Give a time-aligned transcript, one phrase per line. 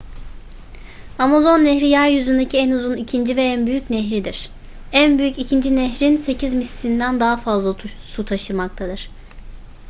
[1.17, 4.49] amazon nehri yeryüzündeki en uzun ikinci ve en büyük nehirdir
[4.91, 9.09] en büyük ikinci nehrin 8 mislinden daha fazla su taşımaktadır